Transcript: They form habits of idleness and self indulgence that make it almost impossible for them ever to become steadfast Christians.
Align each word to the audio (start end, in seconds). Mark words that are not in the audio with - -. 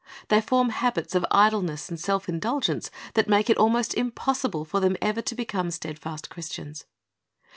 They 0.29 0.41
form 0.41 0.69
habits 0.69 1.13
of 1.13 1.23
idleness 1.29 1.87
and 1.87 1.99
self 1.99 2.27
indulgence 2.27 2.89
that 3.13 3.27
make 3.29 3.51
it 3.51 3.57
almost 3.59 3.93
impossible 3.93 4.65
for 4.65 4.79
them 4.79 4.97
ever 4.99 5.21
to 5.21 5.35
become 5.35 5.69
steadfast 5.69 6.27
Christians. 6.27 6.85